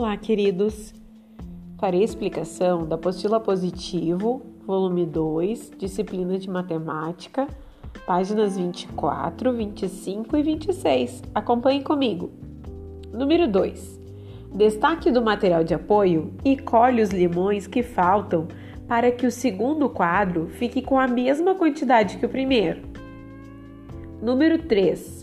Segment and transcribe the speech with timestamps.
[0.00, 0.94] Olá, queridos!
[1.78, 7.46] Farei explicação da apostila positivo, volume 2, disciplina de matemática,
[8.06, 11.22] páginas 24, 25 e 26.
[11.34, 12.30] Acompanhe comigo.
[13.12, 14.00] Número 2.
[14.54, 18.48] Destaque do material de apoio e colhe os limões que faltam
[18.88, 22.80] para que o segundo quadro fique com a mesma quantidade que o primeiro.
[24.22, 25.19] Número 3.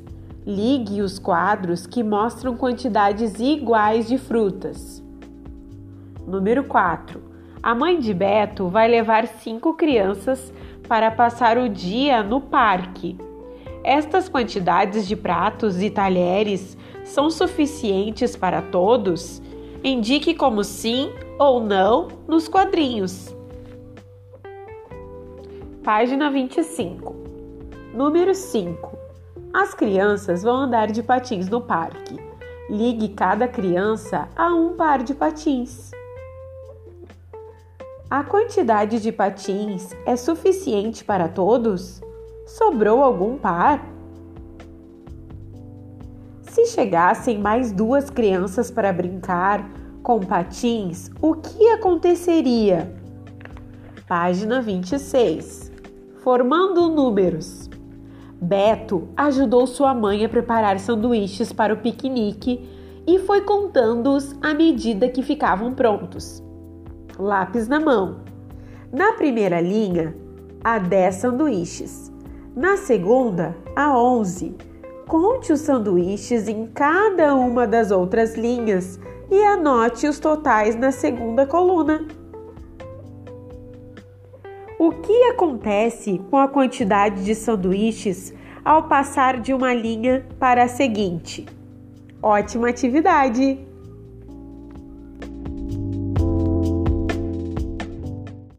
[0.50, 5.04] Ligue os quadros que mostram quantidades iguais de frutas.
[6.26, 7.21] Número 4.
[7.62, 10.54] A mãe de Beto vai levar cinco crianças
[10.88, 13.18] para passar o dia no parque.
[13.84, 19.41] Estas quantidades de pratos e talheres são suficientes para todos?
[19.84, 23.35] Indique como sim ou não nos quadrinhos.
[25.84, 27.13] Página 25.
[27.93, 28.96] Número 5.
[29.59, 32.15] As crianças vão andar de patins no parque.
[32.70, 35.90] Ligue cada criança a um par de patins.
[38.07, 42.04] A quantidade de patins é suficiente para todos?
[42.45, 43.84] Sobrou algum par?
[46.43, 49.67] Se chegassem mais duas crianças para brincar
[50.04, 52.95] com patins, o que aconteceria?
[54.07, 55.71] Página 26.
[56.21, 57.66] Formando números.
[58.41, 62.70] Beto ajudou sua mãe a preparar sanduíches para o piquenique
[63.07, 66.44] e foi contando-os à medida que ficavam prontos.
[67.18, 68.19] Lápis na mão.
[68.91, 70.16] Na primeira linha,
[70.63, 72.12] há 10 sanduíches.
[72.56, 74.56] Na segunda, há 11.
[75.07, 79.00] Conte os sanduíches em cada uma das outras linhas
[79.31, 82.06] e anote os totais na segunda coluna.
[84.79, 88.31] O que acontece com a quantidade de sanduíches
[88.63, 91.47] ao passar de uma linha para a seguinte?
[92.22, 93.57] Ótima atividade!